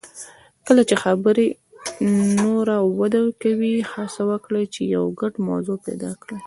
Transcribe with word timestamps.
کله 0.67 0.81
چې 0.89 0.95
خبرې 1.03 1.47
نوره 2.39 2.77
وده 2.99 3.23
کوي، 3.41 3.75
هڅه 3.91 4.21
وکړئ 4.31 4.65
چې 4.73 4.81
یو 4.95 5.05
ګډه 5.19 5.39
موضوع 5.49 5.77
پیدا 5.87 6.11
کړئ. 6.21 6.39